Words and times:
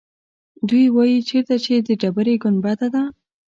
دوی 0.69 0.85
وایيچېرته 0.95 1.55
چې 1.65 1.73
د 1.87 1.89
ډبرې 2.01 2.35
ګنبده 2.43 2.87
ده. 2.93 3.03